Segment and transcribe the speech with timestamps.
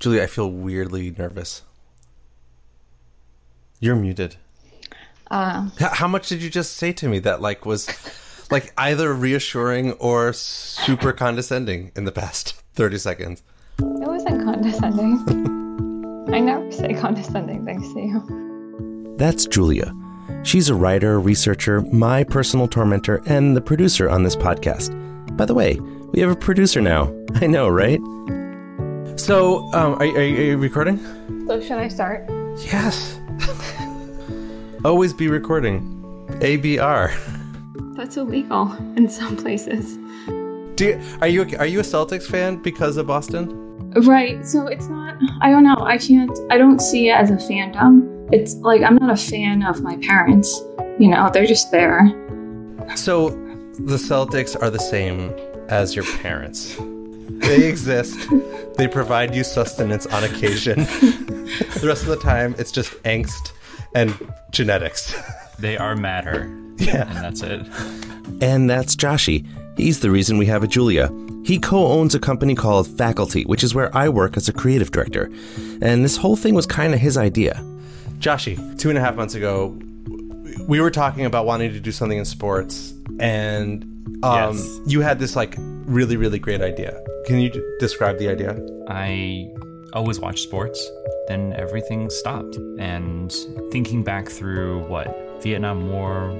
[0.00, 1.62] Julia, I feel weirdly nervous.
[3.80, 4.36] You're muted.
[5.30, 7.88] Uh, How much did you just say to me that like was
[8.50, 13.42] like either reassuring or super condescending in the past 30 seconds?
[13.78, 16.34] it wasn't condescending.
[16.34, 19.14] I never say condescending things to you.
[19.18, 19.94] That's Julia.
[20.42, 24.96] She's a writer, researcher, my personal tormentor, and the producer on this podcast.
[25.36, 25.78] By the way,
[26.12, 27.12] we have a producer now.
[27.36, 28.00] I know, right?
[29.20, 30.98] So, um, are, are, are you recording?
[31.46, 32.24] So should I start?
[32.58, 33.20] Yes.
[34.84, 36.26] Always be recording.
[36.40, 37.12] ABR.
[37.96, 39.98] That's illegal in some places.
[40.76, 43.92] Do you, are you are you a Celtics fan because of Boston?
[44.06, 44.46] Right.
[44.46, 45.18] So it's not.
[45.42, 45.76] I don't know.
[45.80, 46.36] I can't.
[46.50, 48.26] I don't see it as a fandom.
[48.32, 50.62] It's like I'm not a fan of my parents.
[50.98, 52.08] You know, they're just there.
[52.96, 53.30] So,
[53.74, 55.34] the Celtics are the same
[55.68, 56.80] as your parents.
[57.40, 58.18] They exist.
[58.76, 60.84] They provide you sustenance on occasion.
[60.84, 63.52] the rest of the time, it's just angst
[63.94, 64.14] and
[64.50, 65.14] genetics.
[65.58, 66.54] They are matter.
[66.76, 67.08] Yeah.
[67.08, 67.66] And that's it.
[68.40, 69.46] And that's Joshi.
[69.76, 71.10] He's the reason we have a Julia.
[71.44, 74.90] He co owns a company called Faculty, which is where I work as a creative
[74.90, 75.30] director.
[75.82, 77.62] And this whole thing was kind of his idea.
[78.18, 79.78] Joshi, two and a half months ago,
[80.68, 83.89] we were talking about wanting to do something in sports, and
[84.22, 84.80] um, Yes.
[84.86, 87.00] you had this like really, really great idea.
[87.26, 88.56] Can you d- describe the idea?
[88.88, 89.50] I
[89.92, 90.80] always watched sports,
[91.28, 92.56] then everything stopped.
[92.78, 93.32] And
[93.70, 96.30] thinking back through what Vietnam War,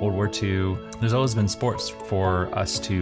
[0.00, 2.94] World War II, there's always been sports for us to,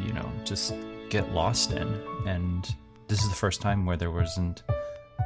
[0.00, 0.74] you know, just
[1.10, 1.88] get lost in.
[2.26, 2.64] And
[3.08, 4.62] this is the first time where there wasn't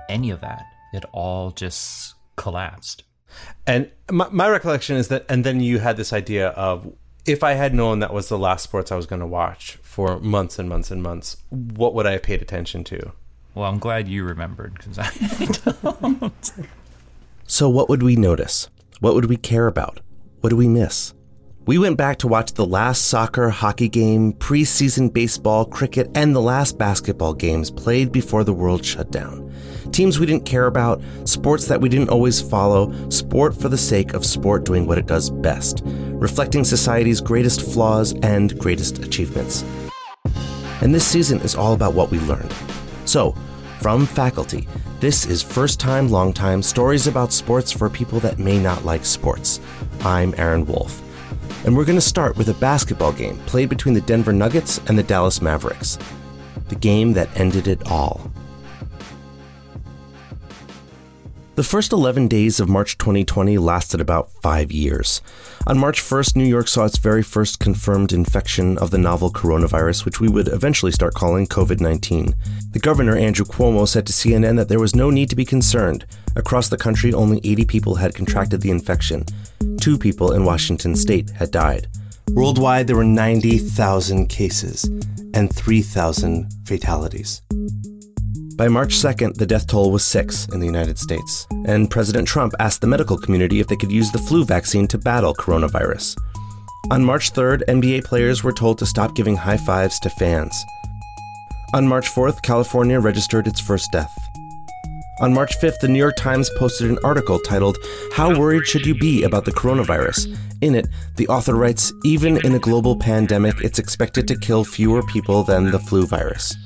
[0.09, 0.63] any of that.
[0.93, 3.05] It all just collapsed.
[3.67, 6.91] And my, my recollection is that, and then you had this idea of
[7.27, 10.19] if I had known that was the last sports I was going to watch for
[10.21, 13.13] months and months and months, what would I have paid attention to?
[13.55, 15.11] Well, I'm glad you remembered because I
[16.11, 16.53] don't.
[17.47, 18.69] So, what would we notice?
[19.01, 20.01] What would we care about?
[20.41, 21.15] What do we miss?
[21.67, 26.41] We went back to watch the last soccer, hockey game, preseason baseball, cricket, and the
[26.41, 29.53] last basketball games played before the world shut down.
[29.91, 34.15] Teams we didn't care about, sports that we didn't always follow, sport for the sake
[34.15, 39.65] of sport doing what it does best, reflecting society's greatest flaws and greatest achievements.
[40.83, 42.55] And this season is all about what we learned.
[43.07, 43.35] So,
[43.81, 44.69] from faculty,
[45.01, 49.05] this is First Time, Long Time Stories about Sports for People That May Not Like
[49.05, 49.59] Sports.
[50.03, 51.03] I'm Aaron Wolfe.
[51.67, 54.97] And we're going to start with a basketball game played between the Denver Nuggets and
[54.97, 55.99] the Dallas Mavericks.
[56.69, 58.31] The game that ended it all.
[61.57, 65.23] The first 11 days of March 2020 lasted about five years.
[65.67, 70.05] On March 1st, New York saw its very first confirmed infection of the novel coronavirus,
[70.05, 72.35] which we would eventually start calling COVID 19.
[72.73, 76.05] The governor, Andrew Cuomo, said to CNN that there was no need to be concerned.
[76.37, 79.25] Across the country, only 80 people had contracted the infection.
[79.81, 81.89] Two people in Washington state had died.
[82.33, 84.85] Worldwide, there were 90,000 cases
[85.33, 87.41] and 3,000 fatalities.
[88.57, 92.55] By March 2nd, the death toll was six in the United States, and President Trump
[92.59, 96.17] asked the medical community if they could use the flu vaccine to battle coronavirus.
[96.91, 100.65] On March 3rd, NBA players were told to stop giving high fives to fans.
[101.75, 104.17] On March 4th, California registered its first death.
[105.21, 107.77] On March 5th, the New York Times posted an article titled,
[108.15, 110.35] How Worried Should You Be About the Coronavirus?
[110.63, 115.03] In it, the author writes, Even in a global pandemic, it's expected to kill fewer
[115.03, 116.57] people than the flu virus.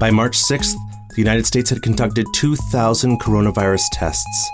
[0.00, 0.76] By March 6th,
[1.18, 4.52] the United States had conducted 2,000 coronavirus tests.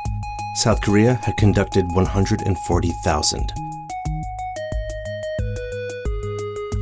[0.55, 3.53] South Korea had conducted 140,000.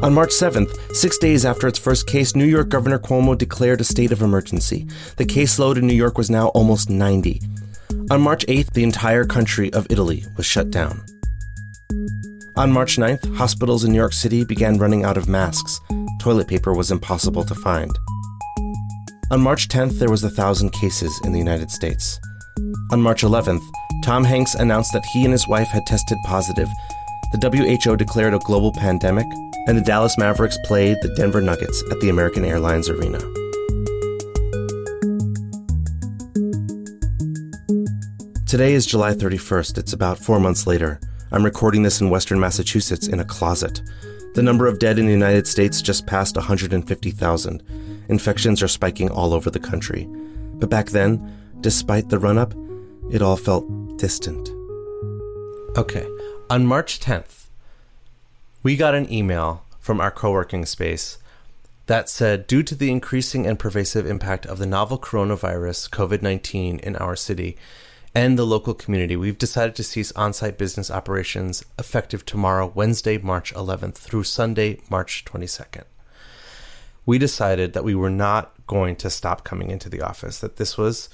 [0.04, 3.84] On March 7th, six days after its first case, New York Governor Cuomo declared a
[3.84, 4.86] state of emergency.
[5.16, 7.42] The caseload in New York was now almost 90.
[8.12, 11.02] On March 8th, the entire country of Italy was shut down.
[12.54, 15.80] On March 9th, hospitals in New York City began running out of masks.
[16.20, 17.90] Toilet paper was impossible to find.
[19.32, 22.20] On March 10th, there was a thousand cases in the United States.
[22.90, 23.62] On March 11th,
[24.04, 26.68] Tom Hanks announced that he and his wife had tested positive.
[27.32, 27.38] The
[27.82, 29.24] WHO declared a global pandemic,
[29.66, 33.20] and the Dallas Mavericks played the Denver Nuggets at the American Airlines Arena.
[38.44, 39.78] Today is July 31st.
[39.78, 41.00] It's about four months later.
[41.30, 43.80] I'm recording this in western Massachusetts in a closet.
[44.34, 47.62] The number of dead in the United States just passed 150,000.
[48.12, 50.06] Infections are spiking all over the country.
[50.60, 52.52] But back then, despite the run up,
[53.10, 53.64] it all felt
[53.96, 54.50] distant.
[55.78, 56.06] Okay.
[56.50, 57.46] On March 10th,
[58.62, 61.16] we got an email from our co working space
[61.86, 66.80] That said, due to the increasing and pervasive impact of the novel coronavirus COVID 19
[66.80, 67.56] in our city
[68.14, 73.16] and the local community, we've decided to cease on site business operations effective tomorrow, Wednesday,
[73.16, 75.84] March 11th, through Sunday, March 22nd.
[77.04, 80.78] We decided that we were not going to stop coming into the office, that this
[80.78, 81.08] was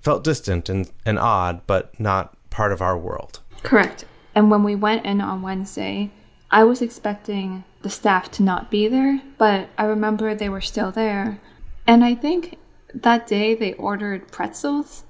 [0.00, 3.40] felt distant and, and odd, but not part of our world.
[3.62, 4.04] Correct.
[4.34, 6.10] And when we went in on Wednesday,
[6.50, 10.90] I was expecting the staff to not be there, but I remember they were still
[10.90, 11.40] there.
[11.86, 12.58] And I think
[12.94, 15.04] that day they ordered pretzels,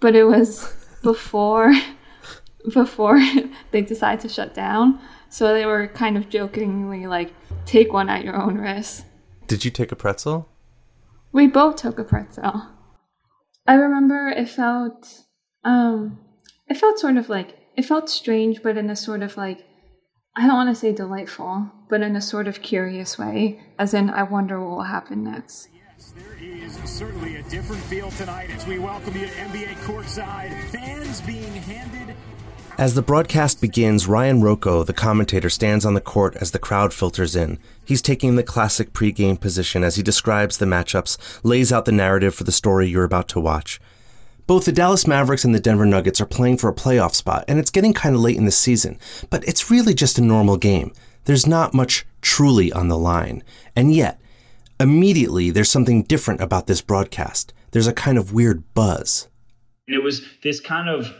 [0.00, 1.74] but it was before
[2.72, 3.20] before
[3.70, 5.00] they decided to shut down.
[5.30, 7.32] So they were kind of jokingly like,
[7.66, 9.04] take one at your own risk.
[9.48, 10.46] Did you take a pretzel?
[11.32, 12.66] We both took a pretzel.
[13.66, 15.24] I remember it felt
[15.64, 16.18] um
[16.68, 19.64] it felt sort of like it felt strange but in a sort of like
[20.36, 24.10] I don't want to say delightful, but in a sort of curious way, as in
[24.10, 25.68] I wonder what will happen next.
[25.74, 30.52] Yes, there is certainly a different feel tonight as we welcome you to NBA courtside.
[30.70, 32.14] Fans being handed
[32.78, 36.94] As the broadcast begins, Ryan Ruocco, the commentator, stands on the court as the crowd
[36.94, 37.58] filters in.
[37.84, 42.36] He's taking the classic pregame position as he describes the matchups, lays out the narrative
[42.36, 43.80] for the story you're about to watch.
[44.46, 47.58] Both the Dallas Mavericks and the Denver Nuggets are playing for a playoff spot, and
[47.58, 48.96] it's getting kind of late in the season,
[49.28, 50.92] but it's really just a normal game.
[51.24, 53.42] There's not much truly on the line.
[53.74, 54.20] And yet,
[54.78, 57.52] immediately, there's something different about this broadcast.
[57.72, 59.26] There's a kind of weird buzz.
[59.88, 61.12] And it was this kind of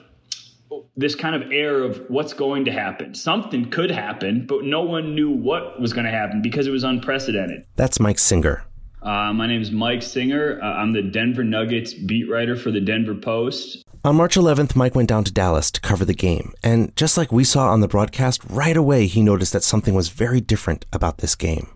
[0.97, 3.15] this kind of air of what's going to happen.
[3.15, 6.85] Something could happen, but no one knew what was going to happen because it was
[6.85, 7.65] unprecedented.
[7.77, 8.65] That's Mike Singer.
[9.03, 10.61] Uh, my name is Mike Singer.
[10.61, 13.85] Uh, I'm the Denver Nuggets beat writer for the Denver Post.
[14.05, 17.33] On March 11th, Mike went down to Dallas to cover the game, and just like
[17.33, 21.19] we saw on the broadcast, right away he noticed that something was very different about
[21.19, 21.69] this game.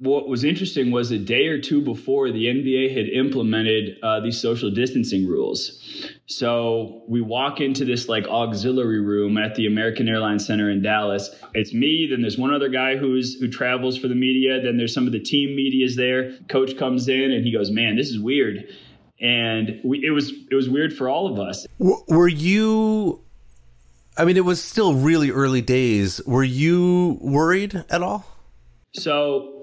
[0.00, 4.40] What was interesting was a day or two before the NBA had implemented uh, these
[4.40, 6.08] social distancing rules.
[6.26, 11.30] So we walk into this like auxiliary room at the American Airlines Center in Dallas.
[11.54, 14.94] It's me, then there's one other guy who's who travels for the media, then there's
[14.94, 16.32] some of the team media's there.
[16.48, 18.68] Coach comes in and he goes, "Man, this is weird."
[19.20, 21.66] And we, it was it was weird for all of us.
[21.80, 23.20] W- were you?
[24.16, 26.20] I mean, it was still really early days.
[26.24, 28.24] Were you worried at all?
[28.94, 29.57] So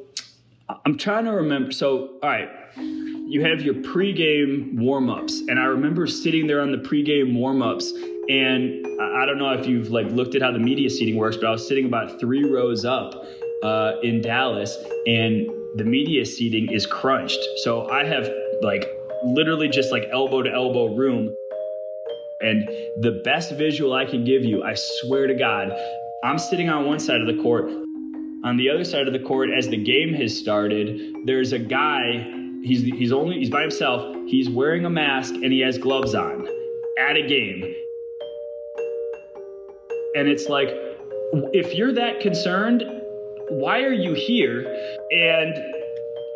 [0.70, 1.72] I'm trying to remember.
[1.72, 6.72] So, all right, you have your pregame warm ups, and I remember sitting there on
[6.72, 7.92] the pregame warm ups,
[8.30, 11.46] and I don't know if you've like looked at how the media seating works, but
[11.46, 13.14] I was sitting about three rows up
[13.64, 14.76] uh, in Dallas,
[15.06, 17.40] and the media seating is crunched.
[17.64, 18.28] So I have
[18.62, 18.88] like
[19.24, 21.36] literally just like elbow to elbow room.
[22.42, 22.68] And
[23.02, 25.72] the best visual I can give you, I swear to God,
[26.24, 27.70] I'm sitting on one side of the court.
[28.46, 32.32] On the other side of the court, as the game has started, there's a guy.
[32.62, 34.16] He's he's only he's by himself.
[34.28, 36.48] He's wearing a mask and he has gloves on
[37.00, 37.64] at a game.
[40.14, 40.68] And it's like,
[41.54, 42.84] if you're that concerned,
[43.50, 44.60] why are you here?
[45.10, 45.56] And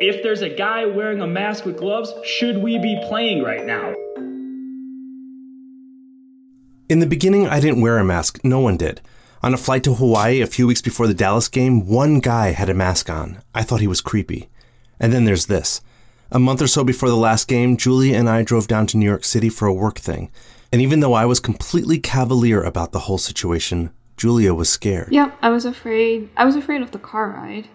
[0.00, 3.94] if there's a guy wearing a mask with gloves, should we be playing right now?
[6.88, 8.40] In the beginning, I didn't wear a mask.
[8.42, 9.00] No one did.
[9.42, 12.68] On a flight to Hawaii a few weeks before the Dallas game, one guy had
[12.68, 13.38] a mask on.
[13.54, 14.50] I thought he was creepy.
[14.98, 15.80] And then there's this.
[16.30, 19.06] A month or so before the last game, Julia and I drove down to New
[19.06, 20.30] York City for a work thing.
[20.70, 25.08] And even though I was completely cavalier about the whole situation, Julia was scared.
[25.10, 26.28] Yep, I was afraid.
[26.36, 27.68] I was afraid of the car ride,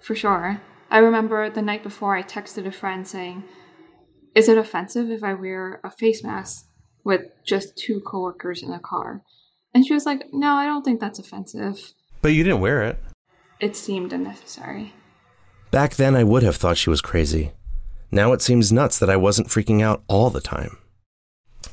[0.00, 0.62] for sure.
[0.92, 3.42] I remember the night before I texted a friend saying,
[4.36, 6.68] "Is it offensive if I wear a face mask
[7.02, 9.22] with just two coworkers in a car?"
[9.74, 11.92] And she was like, "No, I don't think that's offensive.
[12.22, 13.02] But you didn't wear it.
[13.60, 14.94] It seemed unnecessary."
[15.70, 17.52] Back then, I would have thought she was crazy.
[18.10, 20.78] Now it seems nuts that I wasn't freaking out all the time.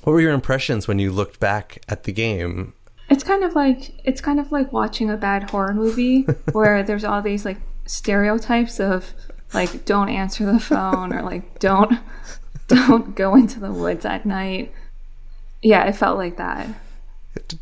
[0.03, 2.73] What were your impressions when you looked back at the game?
[3.11, 7.03] It's kind of like it's kind of like watching a bad horror movie where there's
[7.03, 9.13] all these like stereotypes of
[9.53, 11.99] like don't answer the phone or like don't
[12.67, 14.73] don't go into the woods at night.
[15.61, 16.67] Yeah, it felt like that.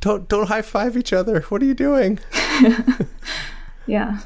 [0.01, 1.41] Don't don't high five each other.
[1.41, 2.19] What are you doing?
[3.89, 4.19] Yeah.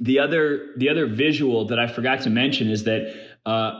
[0.00, 3.72] The other the other visual that I forgot to mention is that uh,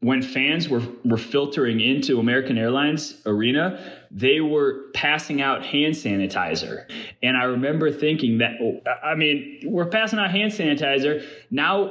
[0.00, 6.84] when fans were were filtering into American Airlines Arena, they were passing out hand sanitizer,
[7.22, 11.88] and I remember thinking that oh, I mean we're passing out hand sanitizer now.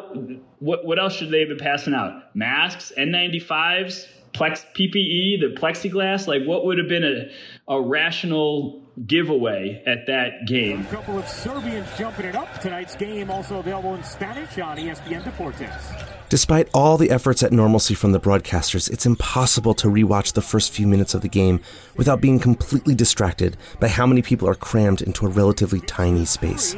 [0.60, 2.36] What what else should they have been passing out?
[2.36, 6.28] Masks, N95s, Plex PPE, the plexiglass.
[6.28, 7.30] Like what would have been a
[7.68, 10.82] a rational giveaway at that game.
[10.82, 12.62] A couple of Serbians jumping it up.
[12.62, 16.16] Tonight's game also available in Spanish on ESPN Deportes.
[16.30, 20.72] Despite all the efforts at normalcy from the broadcasters, it's impossible to rewatch the first
[20.74, 21.62] few minutes of the game
[21.96, 26.76] without being completely distracted by how many people are crammed into a relatively tiny space.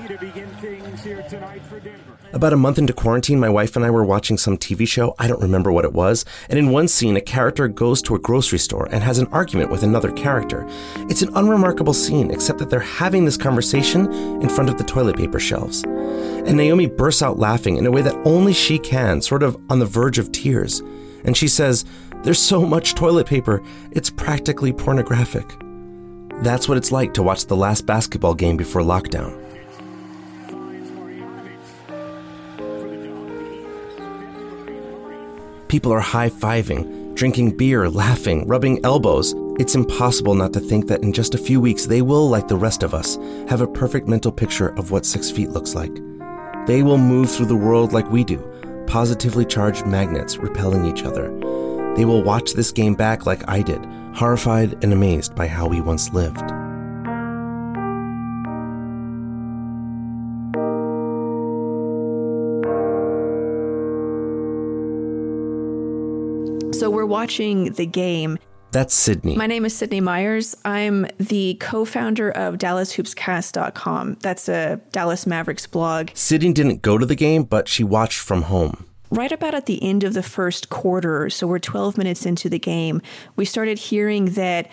[2.32, 5.28] About a month into quarantine, my wife and I were watching some TV show, I
[5.28, 8.60] don't remember what it was, and in one scene, a character goes to a grocery
[8.60, 10.68] store and has an argument with another character.
[11.10, 15.18] It's an unremarkable scene, except that they're having this conversation in front of the toilet
[15.18, 15.84] paper shelves.
[15.84, 19.80] And Naomi bursts out laughing in a way that only she can, sort of on
[19.80, 20.82] the verge of tears.
[21.24, 21.84] And she says,
[22.22, 25.50] There's so much toilet paper, it's practically pornographic.
[26.44, 29.49] That's what it's like to watch the last basketball game before lockdown.
[35.70, 39.36] People are high fiving, drinking beer, laughing, rubbing elbows.
[39.60, 42.58] It's impossible not to think that in just a few weeks they will, like the
[42.58, 45.94] rest of us, have a perfect mental picture of what six feet looks like.
[46.66, 48.40] They will move through the world like we do,
[48.88, 51.30] positively charged magnets repelling each other.
[51.96, 53.86] They will watch this game back like I did,
[54.16, 56.59] horrified and amazed by how we once lived.
[67.20, 68.40] Watching the game.
[68.72, 69.36] That's Sydney.
[69.36, 70.56] My name is Sydney Myers.
[70.64, 74.18] I'm the co founder of DallasHoopsCast.com.
[74.22, 76.12] That's a Dallas Mavericks blog.
[76.14, 78.86] Sydney didn't go to the game, but she watched from home.
[79.12, 82.60] Right about at the end of the first quarter, so we're 12 minutes into the
[82.60, 83.02] game,
[83.36, 84.70] we started hearing that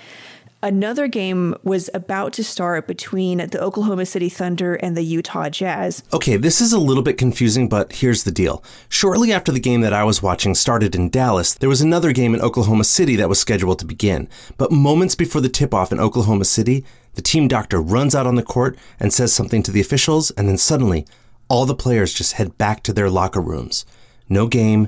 [0.62, 6.02] Another game was about to start between the Oklahoma City Thunder and the Utah Jazz.
[6.14, 8.64] Okay, this is a little bit confusing, but here's the deal.
[8.88, 12.34] Shortly after the game that I was watching started in Dallas, there was another game
[12.34, 14.30] in Oklahoma City that was scheduled to begin.
[14.56, 18.36] But moments before the tip off in Oklahoma City, the team doctor runs out on
[18.36, 21.06] the court and says something to the officials, and then suddenly,
[21.48, 23.84] all the players just head back to their locker rooms.
[24.28, 24.86] No game,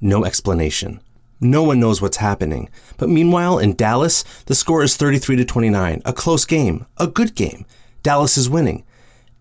[0.00, 1.00] no explanation.
[1.40, 2.68] No one knows what's happening.
[2.98, 7.34] But meanwhile, in Dallas, the score is 33 to 29, a close game, a good
[7.34, 7.64] game.
[8.02, 8.84] Dallas is winning.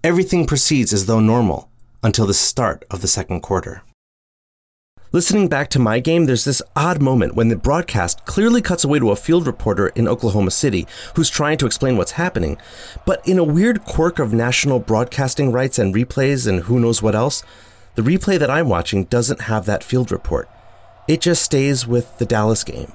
[0.03, 1.70] Everything proceeds as though normal
[2.01, 3.84] until the start of the second quarter.
[5.12, 9.00] Listening back to my game, there's this odd moment when the broadcast clearly cuts away
[9.00, 12.58] to a field reporter in Oklahoma City who's trying to explain what's happening.
[13.06, 17.15] But in a weird quirk of national broadcasting rights and replays and who knows what
[17.15, 17.44] else,
[17.96, 20.48] the replay that I'm watching doesn't have that field report.
[21.09, 22.93] It just stays with the Dallas game,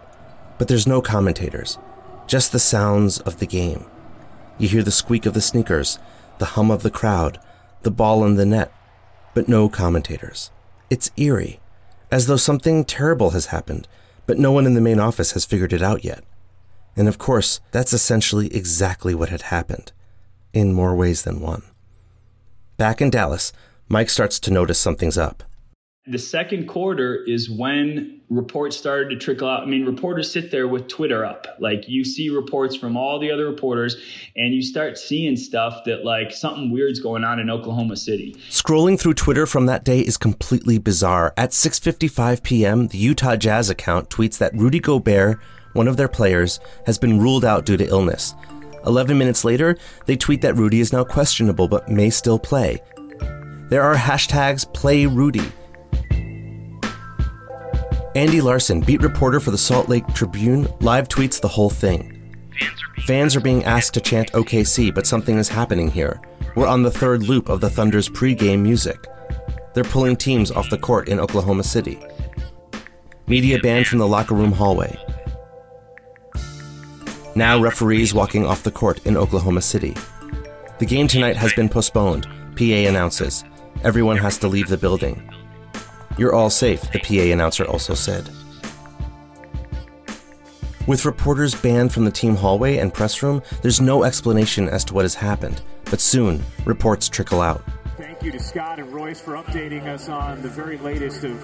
[0.56, 1.78] but there's no commentators,
[2.28, 3.86] just the sounds of the game.
[4.56, 5.98] You hear the squeak of the sneakers,
[6.38, 7.40] the hum of the crowd,
[7.82, 8.72] the ball in the net,
[9.34, 10.52] but no commentators.
[10.90, 11.58] It's eerie,
[12.12, 13.88] as though something terrible has happened,
[14.26, 16.22] but no one in the main office has figured it out yet.
[16.94, 19.90] And of course, that's essentially exactly what had happened,
[20.52, 21.64] in more ways than one.
[22.76, 23.52] Back in Dallas,
[23.88, 25.42] Mike starts to notice something's up.
[26.06, 29.62] The second quarter is when reports started to trickle out.
[29.62, 31.46] I mean, reporters sit there with Twitter up.
[31.60, 33.96] Like you see reports from all the other reporters
[34.36, 38.36] and you start seeing stuff that like something weird's going on in Oklahoma City.
[38.50, 41.32] Scrolling through Twitter from that day is completely bizarre.
[41.38, 45.38] At 6:55 p.m., the Utah Jazz account tweets that Rudy Gobert,
[45.72, 48.34] one of their players, has been ruled out due to illness.
[48.84, 52.82] 11 minutes later, they tweet that Rudy is now questionable but may still play.
[53.70, 55.50] There are hashtags play Rudy
[58.14, 62.36] Andy Larsen, beat reporter for the Salt Lake Tribune, live tweets the whole thing.
[63.06, 66.20] Fans are being asked to chant OKC, but something is happening here.
[66.54, 69.08] We're on the third loop of the Thunder's pre-game music.
[69.74, 71.98] They're pulling teams off the court in Oklahoma City.
[73.26, 74.96] Media banned from the locker room hallway.
[77.34, 79.96] Now referees walking off the court in Oklahoma City.
[80.78, 83.42] The game tonight has been postponed, PA announces.
[83.82, 85.33] Everyone has to leave the building.
[86.16, 88.28] You're all safe, the PA announcer also said.
[90.86, 94.94] With reporters banned from the team hallway and press room, there's no explanation as to
[94.94, 97.64] what has happened, but soon reports trickle out.
[97.96, 101.36] Thank you to Scott and Royce for updating us on the very latest of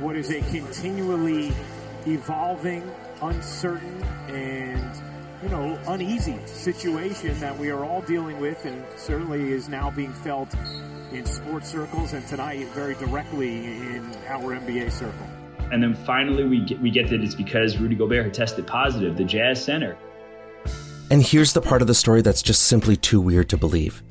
[0.00, 1.52] what is a continually
[2.06, 5.02] evolving, uncertain, and
[5.42, 10.12] you know, uneasy situation that we are all dealing with and certainly is now being
[10.12, 10.52] felt
[11.12, 15.26] in sports circles and tonight very directly in our NBA circle.
[15.72, 19.16] And then finally, we get, we get that it's because Rudy Gobert had tested positive,
[19.16, 19.96] the Jazz center.
[21.10, 24.02] And here's the part of the story that's just simply too weird to believe.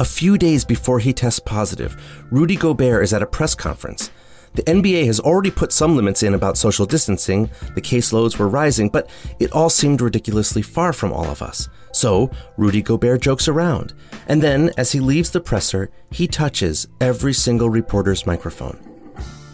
[0.00, 1.96] A few days before he tests positive,
[2.30, 4.10] Rudy Gobert is at a press conference.
[4.54, 8.88] The NBA has already put some limits in about social distancing, the caseloads were rising,
[8.88, 11.68] but it all seemed ridiculously far from all of us.
[11.98, 13.92] So, Rudy Gobert jokes around,
[14.28, 18.78] and then, as he leaves the presser, he touches every single reporter's microphone.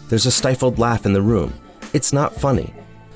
[0.09, 1.55] There's a stifled laugh in the room.
[1.91, 2.71] It's not funny.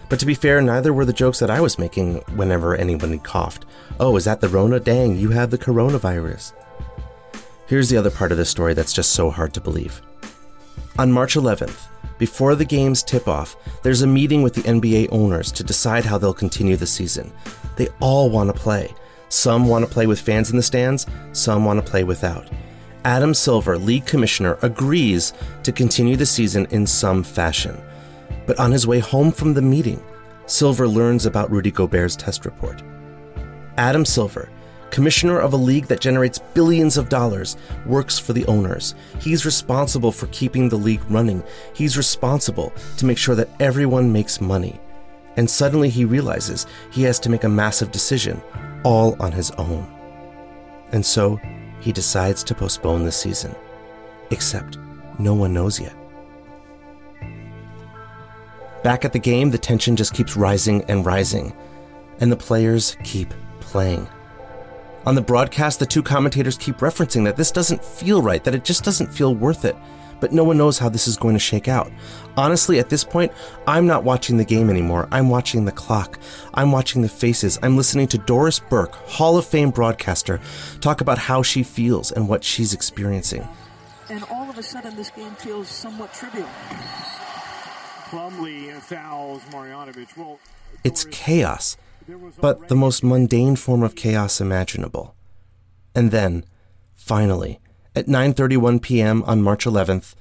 [0.09, 3.67] But to be fair, neither were the jokes that I was making whenever anyone coughed.
[3.99, 4.79] Oh, is that the Rona?
[4.79, 6.53] Dang, you have the coronavirus.
[7.67, 10.01] Here's the other part of this story that's just so hard to believe.
[10.97, 11.85] On March 11th,
[12.17, 16.17] before the game's tip off, there's a meeting with the NBA owners to decide how
[16.17, 17.31] they'll continue the season.
[17.75, 18.91] They all want to play.
[19.29, 22.49] Some want to play with fans in the stands, some want to play without.
[23.05, 25.33] Adam Silver, league commissioner, agrees
[25.63, 27.79] to continue the season in some fashion.
[28.45, 30.03] But on his way home from the meeting,
[30.47, 32.81] Silver learns about Rudy Gobert's test report.
[33.77, 34.49] Adam Silver,
[34.89, 37.55] commissioner of a league that generates billions of dollars,
[37.85, 38.95] works for the owners.
[39.21, 41.43] He's responsible for keeping the league running.
[41.73, 44.79] He's responsible to make sure that everyone makes money.
[45.37, 48.41] And suddenly he realizes he has to make a massive decision
[48.83, 49.87] all on his own.
[50.91, 51.39] And so
[51.79, 53.55] he decides to postpone the season.
[54.31, 54.77] Except
[55.17, 55.95] no one knows yet.
[58.83, 61.53] Back at the game, the tension just keeps rising and rising,
[62.19, 64.07] and the players keep playing.
[65.05, 68.63] On the broadcast, the two commentators keep referencing that this doesn't feel right, that it
[68.63, 69.75] just doesn't feel worth it,
[70.19, 71.91] but no one knows how this is going to shake out.
[72.37, 73.31] Honestly, at this point,
[73.67, 75.07] I'm not watching the game anymore.
[75.11, 76.19] I'm watching the clock.
[76.53, 77.59] I'm watching the faces.
[77.61, 80.39] I'm listening to Doris Burke, Hall of Fame broadcaster,
[80.81, 83.47] talk about how she feels and what she's experiencing.
[84.09, 86.47] And all of a sudden, this game feels somewhat trivial.
[88.09, 90.17] Plumlee fouls Marjanovic.
[90.17, 90.39] Well,
[90.83, 91.77] It's chaos,
[92.39, 95.13] but the most mundane form of chaos imaginable.
[95.93, 96.45] And then,
[96.95, 97.59] finally,
[97.99, 99.23] at 9:31 p.m.
[99.23, 100.15] on March 11th,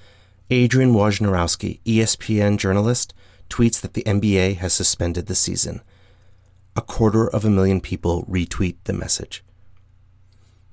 [0.51, 3.15] Adrian Wojnarowski, ESPN journalist,
[3.49, 5.81] tweets that the NBA has suspended the season.
[6.75, 9.45] A quarter of a million people retweet the message.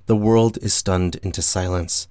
[0.06, 2.08] The world is stunned into silence,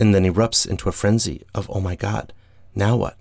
[0.00, 2.32] and then erupts into a frenzy of, oh my God,
[2.74, 3.18] now what?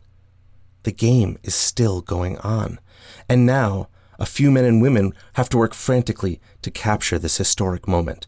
[0.83, 2.79] The game is still going on.
[3.27, 7.89] And now, a few men and women have to work frantically to capture this historic
[7.89, 8.25] moment.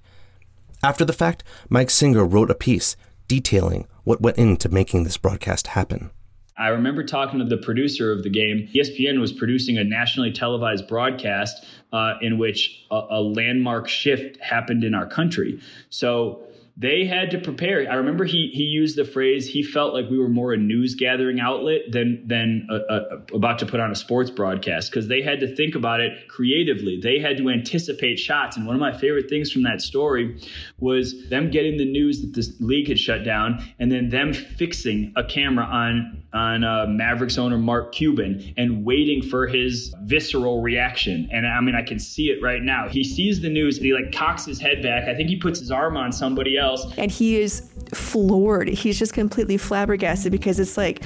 [0.85, 2.95] After the fact, Mike Singer wrote a piece
[3.27, 6.11] detailing what went into making this broadcast happen.
[6.59, 8.69] I remember talking to the producer of the game.
[8.71, 14.83] ESPN was producing a nationally televised broadcast uh, in which a, a landmark shift happened
[14.83, 15.59] in our country.
[15.89, 16.43] So
[16.77, 17.89] they had to prepare.
[17.89, 20.95] I remember he he used the phrase he felt like we were more a news
[20.95, 25.21] gathering outlet than than a, a, about to put on a sports broadcast because they
[25.21, 26.99] had to think about it creatively.
[27.01, 28.57] They had to anticipate shots.
[28.57, 30.41] And one of my favorite things from that story
[30.77, 35.13] was them getting the news that this league had shut down, and then them fixing
[35.15, 41.27] a camera on on uh, Mavericks owner Mark Cuban and waiting for his visceral reaction.
[41.31, 42.89] And I mean, I can see it right now.
[42.89, 45.07] He sees the news and he like cocks his head back.
[45.07, 46.85] I think he puts his arm on somebody else.
[46.97, 48.67] And he is floored.
[48.67, 51.03] He's just completely flabbergasted because it's like,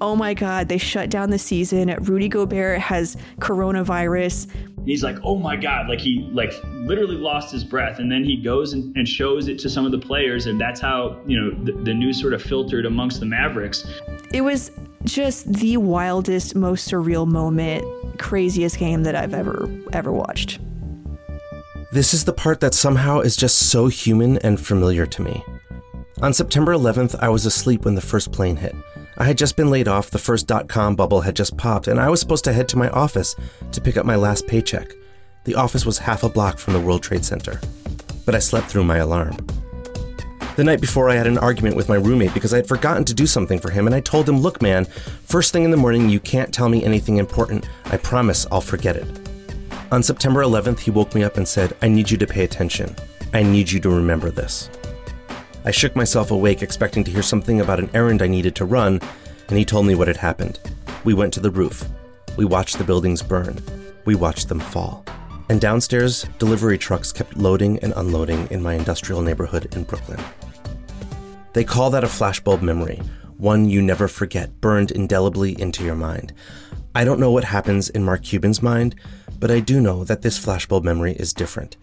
[0.00, 1.96] oh my God, they shut down the season.
[2.02, 4.46] Rudy Gobert has coronavirus.
[4.86, 7.98] He's like, oh my God, like he like literally lost his breath.
[7.98, 10.46] And then he goes and, and shows it to some of the players.
[10.46, 13.84] And that's how, you know, the, the news sort of filtered amongst the Mavericks.
[14.32, 14.70] It was
[15.02, 17.84] just the wildest, most surreal moment,
[18.20, 20.60] craziest game that I've ever, ever watched.
[21.92, 25.44] This is the part that somehow is just so human and familiar to me.
[26.22, 28.74] On September 11th, I was asleep when the first plane hit.
[29.18, 31.98] I had just been laid off, the first dot com bubble had just popped, and
[31.98, 33.34] I was supposed to head to my office
[33.72, 34.92] to pick up my last paycheck.
[35.44, 37.58] The office was half a block from the World Trade Center,
[38.26, 39.36] but I slept through my alarm.
[40.56, 43.14] The night before, I had an argument with my roommate because I had forgotten to
[43.14, 46.10] do something for him, and I told him, Look, man, first thing in the morning,
[46.10, 47.66] you can't tell me anything important.
[47.86, 49.06] I promise I'll forget it.
[49.92, 52.94] On September 11th, he woke me up and said, I need you to pay attention.
[53.32, 54.68] I need you to remember this.
[55.66, 59.00] I shook myself awake, expecting to hear something about an errand I needed to run,
[59.48, 60.60] and he told me what had happened.
[61.02, 61.84] We went to the roof.
[62.36, 63.58] We watched the buildings burn.
[64.04, 65.04] We watched them fall.
[65.48, 70.20] And downstairs, delivery trucks kept loading and unloading in my industrial neighborhood in Brooklyn.
[71.52, 73.02] They call that a flashbulb memory,
[73.36, 76.32] one you never forget, burned indelibly into your mind.
[76.94, 78.94] I don't know what happens in Mark Cuban's mind,
[79.40, 81.76] but I do know that this flashbulb memory is different.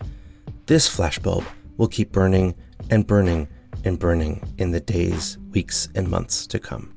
[0.67, 1.43] This flashbulb
[1.75, 2.55] will keep burning
[2.89, 3.49] and burning
[3.83, 6.93] and burning in the days, weeks, and months to come.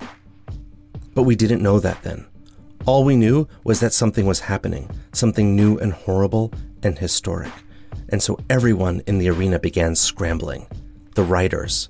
[1.15, 2.27] But we didn't know that then.
[2.85, 7.53] All we knew was that something was happening, something new and horrible and historic.
[8.11, 10.67] And so everyone in the arena began scrambling.
[11.15, 11.89] The writers,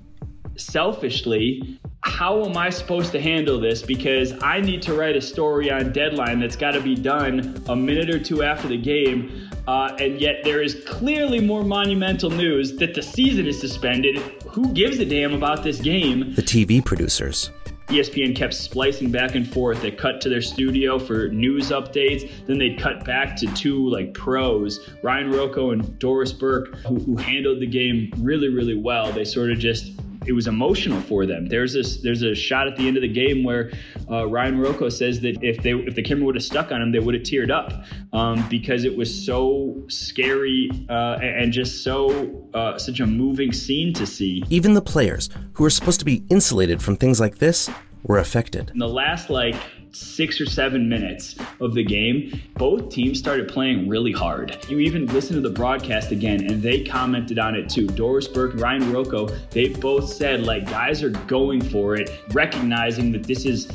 [0.57, 3.81] selfishly, how am I supposed to handle this?
[3.81, 7.75] Because I need to write a story on deadline that's got to be done a
[7.75, 9.49] minute or two after the game.
[9.67, 14.17] Uh, and yet there is clearly more monumental news that the season is suspended.
[14.47, 16.33] Who gives a damn about this game?
[16.35, 17.51] The TV producers.
[17.87, 19.81] ESPN kept splicing back and forth.
[19.81, 22.29] They cut to their studio for news updates.
[22.45, 27.15] Then they'd cut back to two like pros, Ryan Ruocco and Doris Burke, who, who
[27.15, 29.13] handled the game really, really well.
[29.13, 29.93] They sort of just
[30.27, 31.47] it was emotional for them.
[31.47, 33.71] There's this there's a shot at the end of the game where
[34.11, 36.91] uh, Ryan Ruocco says that if they if the camera would have stuck on him,
[36.91, 42.49] they would have teared up um, because it was so scary uh, and just so
[42.53, 44.43] uh, such a moving scene to see.
[44.49, 47.69] Even the players, who are supposed to be insulated from things like this,
[48.03, 48.69] were affected.
[48.71, 49.55] In the last like
[49.97, 54.57] six or seven minutes of the game, both teams started playing really hard.
[54.69, 57.87] You even listen to the broadcast again, and they commented on it too.
[57.87, 63.23] Doris Burke, Ryan Ruocco, they both said like guys are going for it, recognizing that
[63.23, 63.67] this is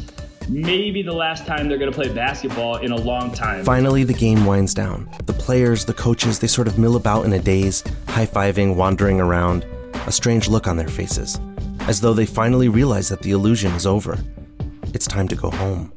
[0.48, 3.64] maybe the last time they're going to play basketball in a long time.
[3.64, 5.08] Finally, the game winds down.
[5.26, 9.20] The players, the coaches, they sort of mill about in a daze, high fiving, wandering
[9.20, 9.64] around,
[10.06, 11.38] a strange look on their faces,
[11.82, 14.18] as though they finally realize that the illusion is over.
[14.94, 15.92] It's time to go home.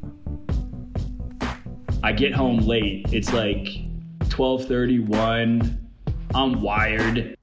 [2.06, 3.08] I get home late.
[3.12, 3.66] It's like
[4.30, 5.76] 12:31.
[6.36, 7.36] I'm wired.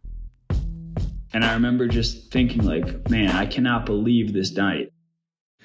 [1.35, 4.93] And I remember just thinking like, man, I cannot believe this night.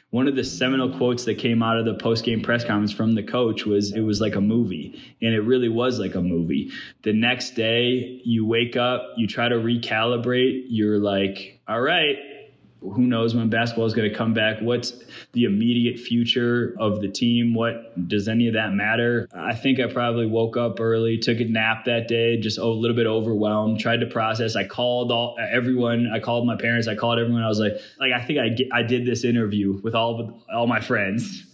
[0.09, 3.21] One of the seminal quotes that came out of the post-game press conference from the
[3.21, 6.71] coach was it was like a movie, and it really was like a movie.
[7.03, 12.15] The next day, you wake up, you try to recalibrate, you're like, all right,
[12.81, 14.59] who knows when basketball is going to come back.
[14.61, 14.93] What's
[15.33, 17.53] the immediate future of the team?
[17.53, 19.27] What does any of that matter?
[19.35, 22.95] I think i probably woke up early took a nap that day just a little
[22.95, 24.55] bit overwhelmed tried to process.
[24.55, 27.43] I called all everyone i called my parents i called everyone.
[27.43, 30.79] I was like like i think i, I did this interview with all all my
[30.79, 31.43] friends.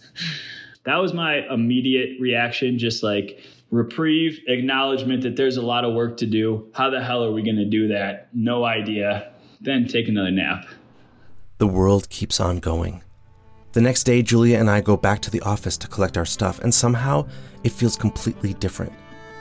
[0.84, 6.18] That was my immediate reaction just like reprieve acknowledgement that there's a lot of work
[6.18, 6.68] to do.
[6.74, 8.28] How the hell are we going to do that?
[8.34, 9.32] No idea.
[9.62, 10.66] Then take another nap
[11.58, 13.02] the world keeps on going.
[13.72, 16.60] The next day, Julia and I go back to the office to collect our stuff,
[16.60, 17.26] and somehow
[17.62, 18.92] it feels completely different.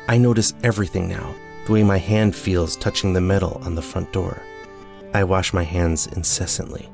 [0.08, 1.34] I notice everything now
[1.66, 4.42] the way my hand feels touching the metal on the front door.
[5.14, 6.90] I wash my hands incessantly.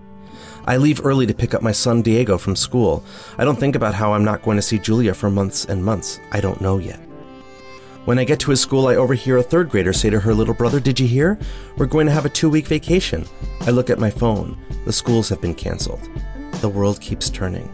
[0.65, 3.03] I leave early to pick up my son Diego from school.
[3.37, 6.19] I don't think about how I'm not going to see Julia for months and months.
[6.31, 6.99] I don't know yet.
[8.09, 10.55] When I get to his school, I overhear a third grader say to her little
[10.55, 11.37] brother, Did you hear?
[11.77, 13.23] We're going to have a two week vacation.
[13.61, 14.57] I look at my phone.
[14.85, 16.09] The schools have been canceled.
[16.53, 17.71] The world keeps turning.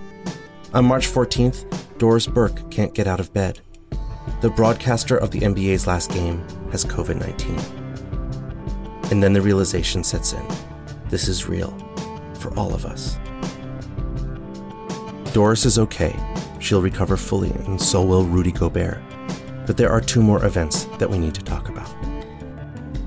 [0.73, 3.61] On March 14th, Doris Burke can't get out of bed.
[4.41, 9.11] The broadcaster of the NBA's last game has COVID 19.
[9.11, 10.45] And then the realization sets in
[11.07, 11.71] this is real
[12.39, 13.17] for all of us.
[15.33, 16.13] Doris is okay.
[16.59, 19.14] She'll recover fully, and so will Rudy Gobert.
[19.65, 21.89] But there are two more events that we need to talk about.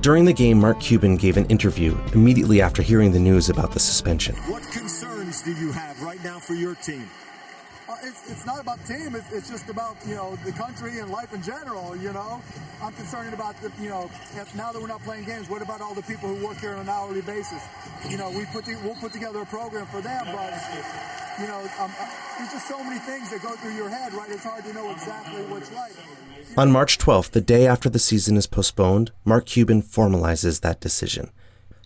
[0.00, 3.80] During the game, Mark Cuban gave an interview immediately after hearing the news about the
[3.80, 4.36] suspension.
[4.46, 7.08] What concerns do you have right now for your team?
[7.88, 9.16] Uh, it's, it's not about team.
[9.16, 11.96] It's, it's just about you know the country and life in general.
[11.96, 12.42] You know,
[12.82, 15.48] I'm concerned about the you know if, now that we're not playing games.
[15.48, 17.62] What about all the people who work here on an hourly basis?
[18.08, 20.52] You know, we put the, we'll put together a program for them, but
[21.40, 24.12] you know, um, uh, there's just so many things that go through your head.
[24.14, 24.30] Right?
[24.30, 25.92] It's hard to know exactly what's like.
[26.56, 31.30] On March 12th, the day after the season is postponed, Mark Cuban formalizes that decision.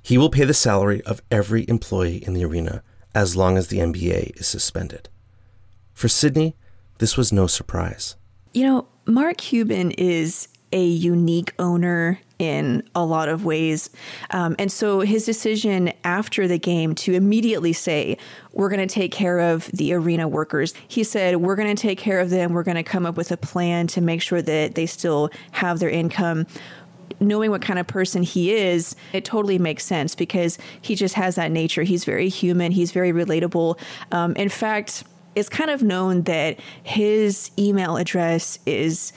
[0.02, 2.82] He will pay the salary of every employee in the arena
[3.14, 5.08] as long as the NBA is suspended.
[5.92, 6.56] For Sydney,
[6.98, 8.16] this was no surprise.
[8.54, 13.88] You know, Mark Cuban is a unique owner in a lot of ways.
[14.30, 18.18] Um, and so his decision after the game to immediately say,
[18.52, 21.98] we're going to take care of the arena workers, he said, we're going to take
[21.98, 22.52] care of them.
[22.52, 25.78] We're going to come up with a plan to make sure that they still have
[25.78, 26.46] their income
[27.20, 31.36] knowing what kind of person he is, it totally makes sense because he just has
[31.36, 31.84] that nature.
[31.84, 33.78] He's very human, he's very relatable.
[34.10, 35.04] Um, in fact,
[35.34, 39.12] it's kind of known that his email address is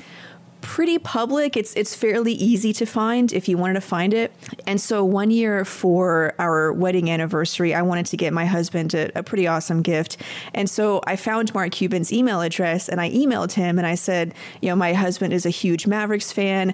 [0.66, 1.56] pretty public.
[1.56, 4.34] It's it's fairly easy to find if you wanted to find it.
[4.66, 9.20] And so one year for our wedding anniversary, I wanted to get my husband a,
[9.20, 10.18] a, pretty awesome gift.
[10.56, 14.34] And so I found Mark Cuban's email address and I emailed him and I said,
[14.60, 16.74] you know, my husband is a huge Mavericks fan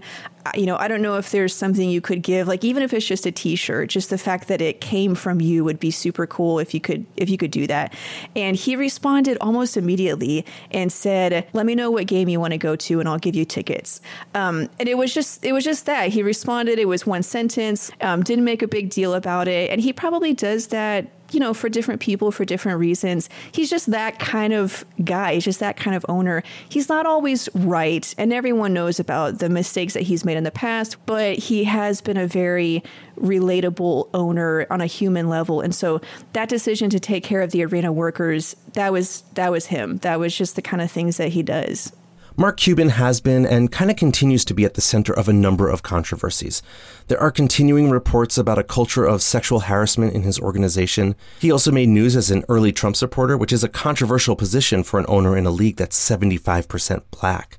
[0.56, 3.06] you know, I don't know if there's something you could give, like even if it's
[3.06, 6.60] just a T-shirt, just the fact that it came from you would be super cool
[6.60, 7.94] if you could if you could do that.
[8.36, 12.58] And he responded almost immediately and said, "Let me know what game you want to
[12.58, 14.02] go to, and I'll give you tickets."
[14.34, 16.80] Um, and it was just it was just that he responded.
[16.80, 20.34] It was one sentence, um, didn't make a big deal about it, and he probably
[20.34, 23.30] does that you know, for different people for different reasons.
[23.52, 25.36] He's just that kind of guy.
[25.36, 26.44] He's just that kind of owner.
[26.70, 30.52] He's not always right, and everyone knows about the mistakes that he's made in the
[30.52, 32.84] past, but he has been a very
[33.20, 35.62] relatable owner on a human level.
[35.62, 36.02] And so
[36.34, 39.98] that decision to take care of the arena workers, that was that was him.
[39.98, 41.94] That was just the kind of things that he does.
[42.38, 45.34] Mark Cuban has been and kind of continues to be at the center of a
[45.34, 46.62] number of controversies.
[47.08, 51.16] There are continuing reports about a culture of sexual harassment in his organization.
[51.40, 54.98] He also made news as an early Trump supporter, which is a controversial position for
[54.98, 57.58] an owner in a league that's 75% black.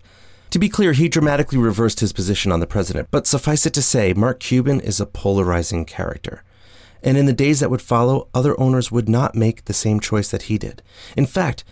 [0.50, 3.82] To be clear, he dramatically reversed his position on the president, but suffice it to
[3.82, 6.44] say, Mark Cuban is a polarizing character.
[7.02, 10.30] And in the days that would follow, other owners would not make the same choice
[10.30, 10.82] that he did.
[11.14, 11.62] In fact,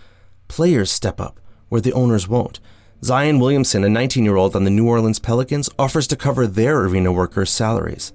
[0.49, 2.61] players step up where the owners won't.
[3.03, 6.81] Zion Williamson, a 19 year old on the New Orleans Pelicans, offers to cover their
[6.81, 8.13] arena workers' salaries.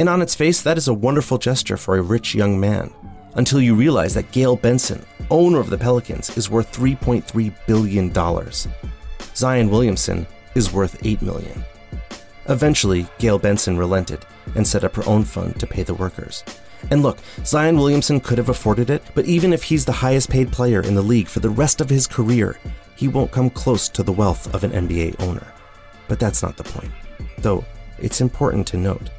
[0.00, 2.92] And on its face, that is a wonderful gesture for a rich young man.
[3.36, 8.12] Until you realize that Gayle Benson, owner of the Pelicans, is worth $3.3 billion.
[9.36, 11.64] Zion Williamson is worth $8 million.
[12.48, 16.42] Eventually, Gayle Benson relented and set up her own fund to pay the workers.
[16.90, 20.50] And look, Zion Williamson could have afforded it, but even if he's the highest paid
[20.50, 22.58] player in the league for the rest of his career,
[22.96, 25.46] he won't come close to the wealth of an NBA owner.
[26.08, 26.92] But that's not the point,
[27.38, 27.64] though
[27.98, 29.10] it's important to note.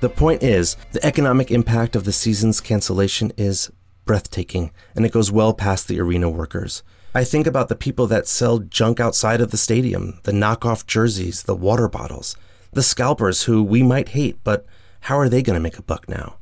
[0.00, 3.70] The point is, the economic impact of the season's cancellation is
[4.04, 6.82] breathtaking, and it goes well past the arena workers.
[7.14, 11.44] I think about the people that sell junk outside of the stadium, the knockoff jerseys,
[11.44, 12.36] the water bottles,
[12.72, 14.66] the scalpers who we might hate, but
[15.00, 16.36] how are they going to make a buck now?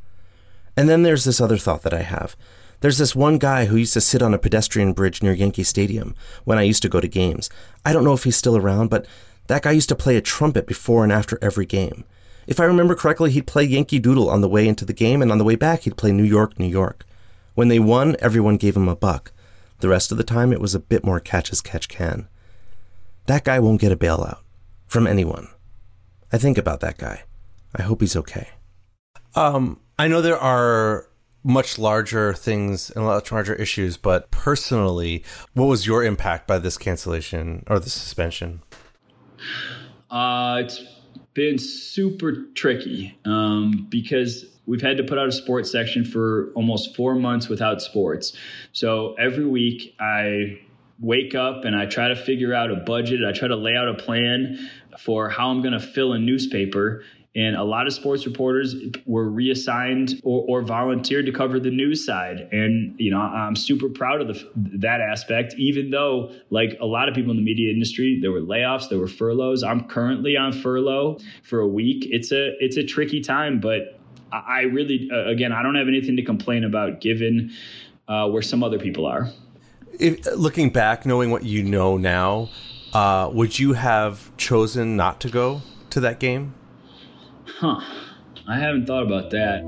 [0.77, 2.37] And then there's this other thought that I have.
[2.81, 6.15] There's this one guy who used to sit on a pedestrian bridge near Yankee Stadium
[6.45, 7.51] when I used to go to games.
[7.85, 9.07] I don't know if he's still around, but
[9.47, 12.05] that guy used to play a trumpet before and after every game.
[12.47, 15.33] If I remember correctly, he'd play Yankee Doodle on the way into the game, and
[15.33, 17.07] on the way back, he'd play New York, New York.
[17.55, 19.33] When they won, everyone gave him a buck.
[19.81, 22.29] The rest of the time, it was a bit more catch as catch can.
[23.27, 24.39] That guy won't get a bailout
[24.87, 25.49] from anyone.
[26.33, 27.25] I think about that guy.
[27.75, 28.49] I hope he's okay.
[29.35, 31.09] Um, I know there are
[31.45, 36.79] much larger things and much larger issues, but personally, what was your impact by this
[36.79, 38.63] cancellation or the suspension?
[40.11, 40.83] Uh, it's
[41.35, 46.97] been super tricky um, because we've had to put out a sports section for almost
[46.97, 48.33] four months without sports.
[48.73, 50.61] So every week I
[51.01, 53.21] wake up and I try to figure out a budget.
[53.27, 57.03] I try to lay out a plan for how I'm going to fill a newspaper.
[57.37, 62.07] And a lot of sports reporters were reassigned or, or, volunteered to cover the news
[62.07, 62.49] side.
[62.53, 67.09] And, you know, I'm super proud of the, that aspect, even though, like a lot
[67.09, 69.65] of people in the media industry, there were layoffs, there were furloughs.
[69.65, 72.07] I'm currently on furlough for a week.
[72.09, 73.99] It's a, it's a tricky time, but
[74.33, 77.53] I really, uh, again, I don't have anything to complain about given
[78.09, 79.29] uh, where some other people are.
[79.99, 82.51] If, looking back, knowing what you know now,
[82.93, 86.55] uh, would you have chosen not to go to that game?
[87.59, 87.81] Huh.
[88.49, 89.63] I haven't thought about that.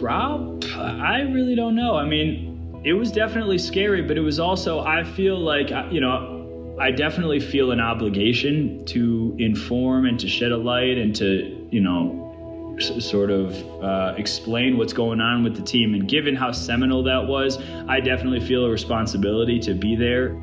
[0.00, 0.64] Prob?
[0.74, 1.96] I really don't know.
[1.96, 6.76] I mean, it was definitely scary, but it was also, I feel like, you know,
[6.80, 11.80] I definitely feel an obligation to inform and to shed a light and to, you
[11.80, 15.92] know, sort of uh, explain what's going on with the team.
[15.92, 20.40] And given how seminal that was, I definitely feel a responsibility to be there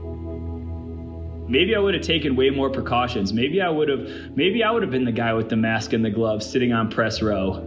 [1.47, 3.33] maybe I would have taken way more precautions.
[3.33, 6.03] Maybe I would have maybe I would have been the guy with the mask and
[6.03, 7.60] the gloves sitting on press row.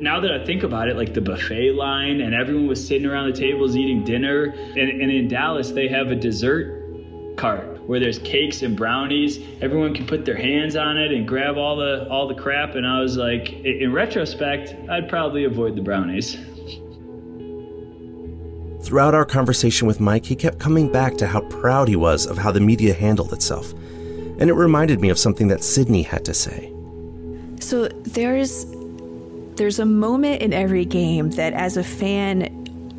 [0.00, 3.32] Now that I think about it, like the buffet line and everyone was sitting around
[3.32, 4.44] the tables eating dinner.
[4.44, 9.38] And, and in Dallas, they have a dessert cart where there's cakes and brownies.
[9.60, 12.74] Everyone can put their hands on it and grab all the all the crap.
[12.76, 16.36] And I was like, in retrospect, I'd probably avoid the brownies.
[18.88, 22.38] Throughout our conversation with Mike, he kept coming back to how proud he was of
[22.38, 23.72] how the media handled itself.
[24.40, 26.72] And it reminded me of something that Sydney had to say.
[27.60, 28.64] So there's
[29.56, 32.48] there's a moment in every game that as a fan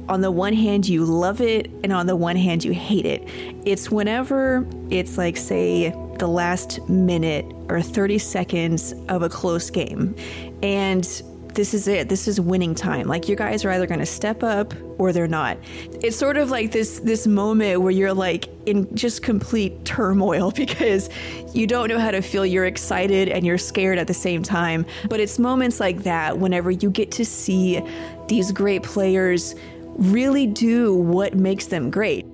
[0.08, 3.28] on the one hand you love it and on the one hand you hate it.
[3.66, 10.16] It's whenever it's like say the last minute or 30 seconds of a close game
[10.62, 11.24] and
[11.56, 12.10] this is it.
[12.10, 13.08] This is winning time.
[13.08, 15.58] Like you guys are either going to step up or they're not.
[16.02, 21.10] It's sort of like this this moment where you're like in just complete turmoil because
[21.54, 22.46] you don't know how to feel.
[22.46, 24.86] You're excited and you're scared at the same time.
[25.10, 27.82] But it's moments like that whenever you get to see
[28.28, 29.56] these great players
[29.98, 32.26] really do what makes them great.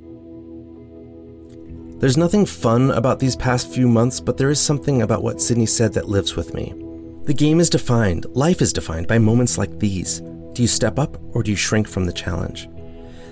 [2.00, 5.66] There's nothing fun about these past few months, but there is something about what Sydney
[5.66, 6.85] said that lives with me.
[7.26, 10.20] The game is defined, life is defined by moments like these.
[10.54, 12.70] Do you step up or do you shrink from the challenge?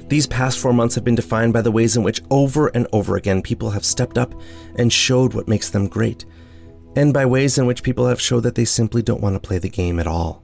[0.07, 3.17] These past four months have been defined by the ways in which over and over
[3.17, 4.33] again people have stepped up
[4.77, 6.25] and showed what makes them great,
[6.95, 9.59] and by ways in which people have showed that they simply don't want to play
[9.59, 10.43] the game at all.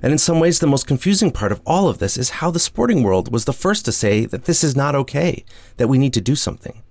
[0.00, 2.58] And in some ways, the most confusing part of all of this is how the
[2.58, 5.44] sporting world was the first to say that this is not okay,
[5.76, 6.82] that we need to do something.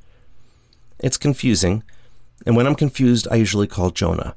[0.99, 1.81] It's confusing,
[2.45, 4.36] and when I'm confused, I usually call Jonah.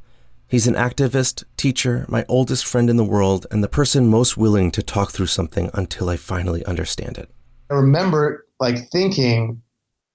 [0.49, 4.71] He's an activist, teacher, my oldest friend in the world, and the person most willing
[4.73, 7.29] to talk through something until I finally understand it.
[7.71, 9.61] I remember like thinking,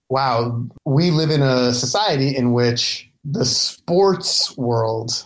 [0.10, 5.26] wow, we live in a society in which the sports world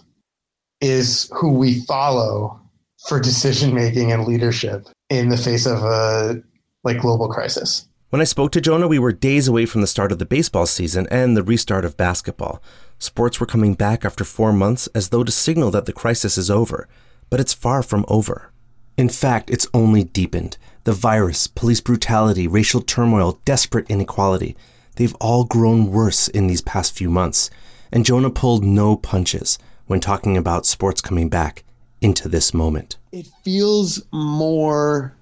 [0.81, 2.59] is who we follow
[3.07, 6.41] for decision making and leadership in the face of a
[6.83, 7.87] like global crisis.
[8.09, 10.65] When I spoke to Jonah, we were days away from the start of the baseball
[10.65, 12.61] season and the restart of basketball.
[13.05, 16.49] Sports were coming back after four months as though to signal that the crisis is
[16.49, 16.87] over,
[17.29, 18.51] but it's far from over.
[18.97, 20.57] In fact, it's only deepened.
[20.85, 24.57] The virus, police brutality, racial turmoil, desperate inequality,
[24.95, 27.51] they've all grown worse in these past few months.
[27.91, 31.63] And Jonah pulled no punches when talking about sports coming back
[32.01, 32.97] into this moment.
[33.11, 35.13] It feels more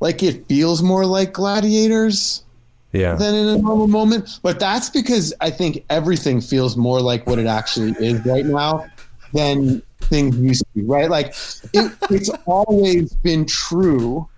[0.00, 2.44] like it feels more like gladiators
[2.92, 3.14] yeah.
[3.14, 4.40] than in a normal moment.
[4.42, 8.86] But that's because I think everything feels more like what it actually is right now
[9.32, 11.10] than things used to be, right?
[11.10, 11.28] Like
[11.72, 14.28] it, it's always been true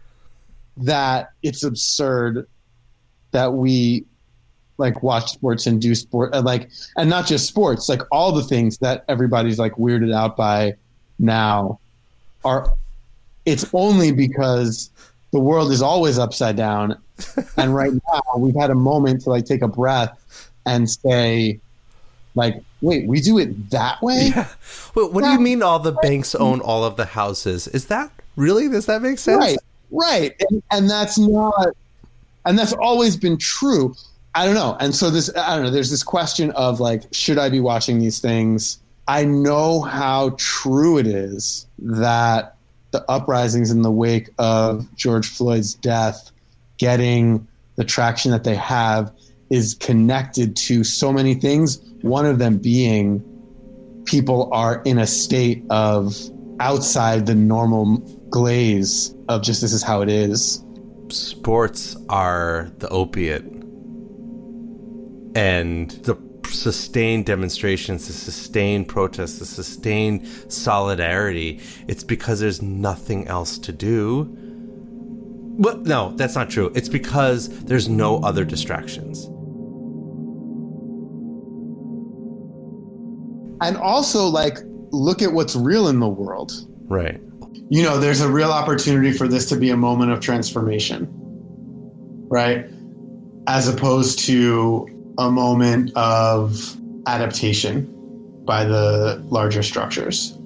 [0.79, 2.47] that it's absurd
[3.33, 4.05] that we
[4.79, 8.43] like watch sports and do sport and like and not just sports like all the
[8.43, 10.73] things that everybody's like weirded out by
[11.19, 11.79] now
[12.47, 12.73] are
[13.45, 14.91] it's only because
[15.33, 16.97] the world is always upside down
[17.57, 21.61] and right now we've had a moment to like take a breath and say
[22.35, 24.33] like wait we do it that way?
[24.35, 24.49] Yeah.
[24.95, 27.69] Well, what that, do you mean all the banks own all of the houses?
[27.69, 28.69] Is that really?
[28.69, 29.39] Does that make sense?
[29.39, 29.59] Right
[29.91, 30.35] right.
[30.51, 31.69] And, and that's not
[32.47, 33.95] and that's always been true.
[34.35, 34.77] I don't know.
[34.81, 37.99] And so this i don't know there's this question of like should i be watching
[37.99, 38.79] these things?
[39.09, 42.55] I know how true it is that
[42.93, 46.31] the uprisings in the wake of George Floyd's death
[46.81, 49.13] getting the traction that they have
[49.51, 51.79] is connected to so many things.
[52.01, 53.23] One of them being
[54.07, 56.17] people are in a state of
[56.59, 57.99] outside the normal
[58.31, 60.65] glaze of just this is how it is.
[61.11, 63.45] Sports are the opiate.
[65.35, 66.17] And the
[66.49, 74.50] sustained demonstrations, the sustained protests, the sustained solidarity, it's because there's nothing else to do.
[75.61, 76.73] Well, no, that's not true.
[76.75, 79.27] It's because there's no other distractions.
[83.63, 84.57] And also, like,
[84.91, 86.53] look at what's real in the world.
[86.89, 87.21] Right.
[87.69, 91.07] You know, there's a real opportunity for this to be a moment of transformation,
[92.31, 92.65] right?
[93.47, 96.75] As opposed to a moment of
[97.07, 97.85] adaptation
[98.47, 100.39] by the larger structures.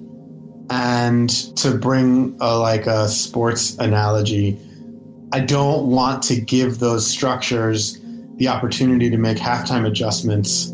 [0.69, 4.59] And to bring a, like a sports analogy,
[5.31, 7.99] I don't want to give those structures
[8.37, 10.71] the opportunity to make halftime adjustments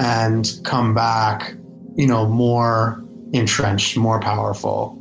[0.00, 1.54] and come back,
[1.94, 4.94] you know, more entrenched, more powerful.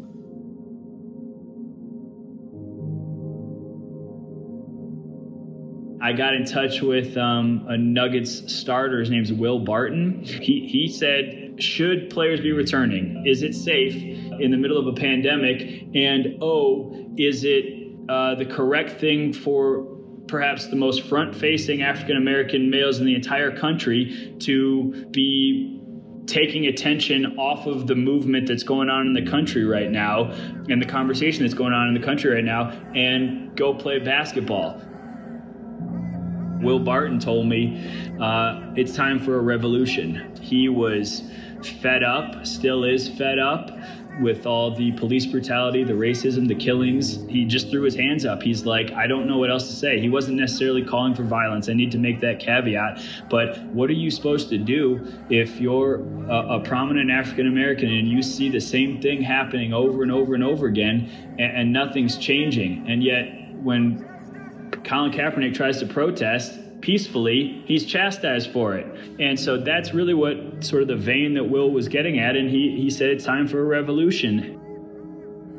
[6.02, 9.02] I got in touch with um, a Nuggets starter.
[9.02, 10.24] His name's Will Barton.
[10.24, 13.24] He, he said, Should players be returning?
[13.26, 13.96] Is it safe
[14.40, 15.88] in the middle of a pandemic?
[15.94, 17.77] And oh, is it
[18.10, 23.16] uh, the correct thing for perhaps the most front facing African American males in the
[23.16, 25.82] entire country to be
[26.26, 30.26] taking attention off of the movement that's going on in the country right now
[30.70, 34.82] and the conversation that's going on in the country right now and go play basketball.
[36.62, 37.78] Will Barton told me
[38.20, 40.36] uh, it's time for a revolution.
[40.42, 41.24] He was
[41.82, 43.72] fed up, still is fed up
[44.22, 47.24] with all the police brutality, the racism, the killings.
[47.28, 48.42] He just threw his hands up.
[48.42, 50.00] He's like, I don't know what else to say.
[50.00, 51.70] He wasn't necessarily calling for violence.
[51.70, 53.02] I need to make that caveat.
[53.30, 55.96] But what are you supposed to do if you're
[56.30, 60.34] a, a prominent African American and you see the same thing happening over and over
[60.34, 62.90] and over again and, and nothing's changing?
[62.90, 64.08] And yet, when
[64.84, 68.88] Colin Kaepernick tries to protest peacefully, he's chastised for it.
[69.20, 72.38] And so that's really what sort of the vein that Will was getting at.
[72.38, 74.58] And he, he said it's time for a revolution.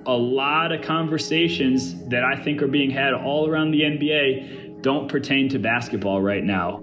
[0.06, 5.06] A lot of conversations that I think are being had all around the NBA don't
[5.06, 6.82] pertain to basketball right now.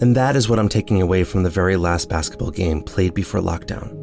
[0.00, 3.40] And that is what I'm taking away from the very last basketball game played before
[3.40, 3.94] lockdown.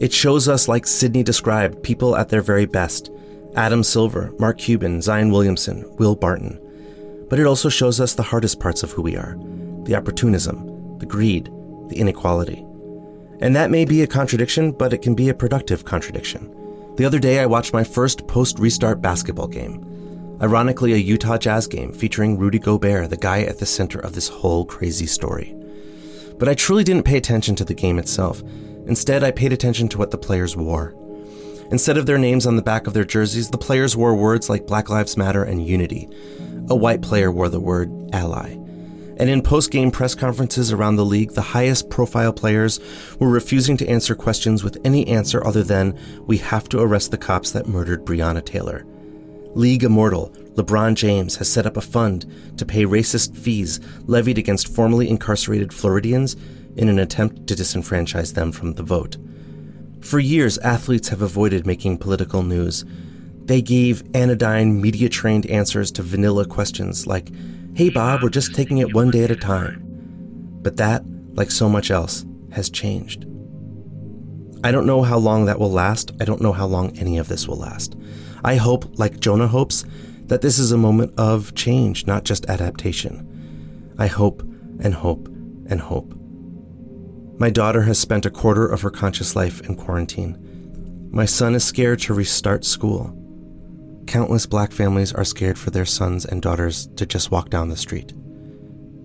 [0.00, 3.10] It shows us, like Sydney described, people at their very best
[3.56, 6.60] Adam Silver, Mark Cuban, Zion Williamson, Will Barton.
[7.32, 9.38] But it also shows us the hardest parts of who we are
[9.84, 11.46] the opportunism, the greed,
[11.88, 12.62] the inequality.
[13.40, 16.54] And that may be a contradiction, but it can be a productive contradiction.
[16.96, 20.36] The other day, I watched my first post restart basketball game.
[20.42, 24.28] Ironically, a Utah Jazz game featuring Rudy Gobert, the guy at the center of this
[24.28, 25.56] whole crazy story.
[26.38, 28.42] But I truly didn't pay attention to the game itself.
[28.86, 30.94] Instead, I paid attention to what the players wore.
[31.70, 34.66] Instead of their names on the back of their jerseys, the players wore words like
[34.66, 36.10] Black Lives Matter and Unity.
[36.68, 38.56] A white player wore the word ally.
[39.18, 42.80] And in post game press conferences around the league, the highest profile players
[43.20, 47.18] were refusing to answer questions with any answer other than, We have to arrest the
[47.18, 48.84] cops that murdered Breonna Taylor.
[49.54, 54.74] League immortal LeBron James has set up a fund to pay racist fees levied against
[54.74, 56.36] formerly incarcerated Floridians
[56.76, 59.18] in an attempt to disenfranchise them from the vote.
[60.00, 62.84] For years, athletes have avoided making political news.
[63.44, 67.30] They gave anodyne, media trained answers to vanilla questions like,
[67.74, 69.82] Hey Bob, we're just taking it one day at a time.
[70.62, 71.02] But that,
[71.34, 73.26] like so much else, has changed.
[74.64, 76.12] I don't know how long that will last.
[76.20, 77.96] I don't know how long any of this will last.
[78.44, 79.84] I hope, like Jonah hopes,
[80.26, 83.94] that this is a moment of change, not just adaptation.
[83.98, 84.42] I hope
[84.80, 85.26] and hope
[85.66, 86.14] and hope.
[87.38, 90.38] My daughter has spent a quarter of her conscious life in quarantine.
[91.10, 93.18] My son is scared to restart school.
[94.06, 97.76] Countless black families are scared for their sons and daughters to just walk down the
[97.76, 98.12] street.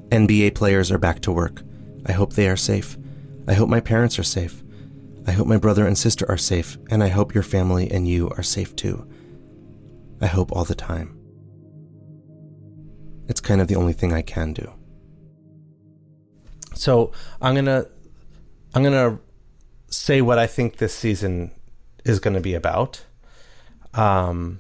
[0.09, 1.61] NBA players are back to work.
[2.05, 2.97] I hope they are safe.
[3.47, 4.63] I hope my parents are safe.
[5.25, 8.29] I hope my brother and sister are safe, and I hope your family and you
[8.31, 9.07] are safe too.
[10.21, 11.17] I hope all the time.
[13.27, 14.71] It's kind of the only thing I can do.
[16.73, 17.85] So I'm gonna
[18.73, 19.19] I'm gonna
[19.89, 21.51] say what I think this season
[22.05, 23.05] is gonna be about.
[23.93, 24.59] Um,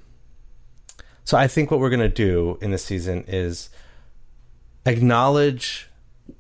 [1.27, 3.69] so I think what we're gonna do in this season is
[4.85, 5.89] acknowledge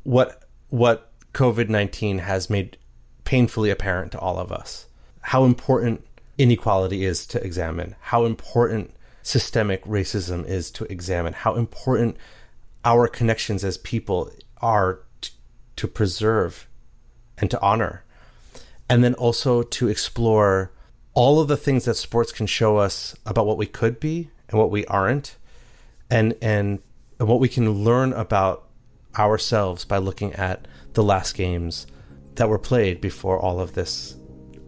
[0.03, 2.77] what what COVID nineteen has made
[3.25, 4.85] painfully apparent to all of us.
[5.19, 6.07] How important
[6.37, 7.97] inequality is to examine.
[7.99, 11.33] How important systemic racism is to examine.
[11.33, 12.15] How important
[12.85, 14.31] our connections as people
[14.61, 15.31] are t-
[15.75, 16.65] to preserve
[17.37, 18.05] and to honor.
[18.89, 20.71] And then also to explore
[21.13, 24.59] all of the things that sports can show us about what we could be and
[24.59, 25.37] what we aren't
[26.09, 26.79] and and,
[27.19, 28.67] and what we can learn about
[29.17, 31.87] ourselves by looking at the last games
[32.35, 34.15] that were played before all of this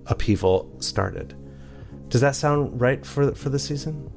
[0.08, 1.36] upheaval started.
[2.10, 4.10] Does that sound right for for the season?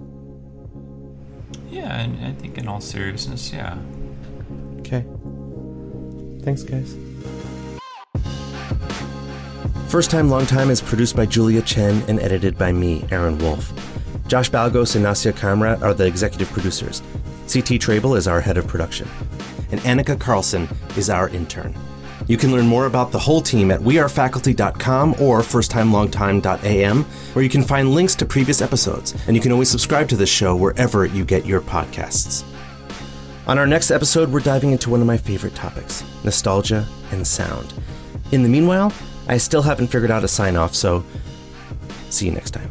[1.70, 3.78] Yeah, and I think in all seriousness, yeah.
[4.80, 5.04] Okay.
[6.42, 6.96] Thanks, guys.
[9.88, 13.91] First Time Long Time is produced by Julia Chen and edited by me, Aaron Wolfe.
[14.32, 17.02] Josh Balgos and Nasia Kamrat are the executive producers.
[17.52, 19.06] CT Trable is our head of production.
[19.70, 21.74] And Annika Carlson is our intern.
[22.28, 27.62] You can learn more about the whole team at wearefaculty.com or firsttimelongtime.am, where you can
[27.62, 31.26] find links to previous episodes, and you can always subscribe to this show wherever you
[31.26, 32.42] get your podcasts.
[33.46, 37.74] On our next episode, we're diving into one of my favorite topics nostalgia and sound.
[38.30, 38.94] In the meanwhile,
[39.28, 41.04] I still haven't figured out a sign off, so
[42.08, 42.70] see you next time.